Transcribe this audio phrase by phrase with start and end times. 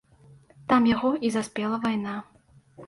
[0.71, 2.19] Там яго і заспела вайна.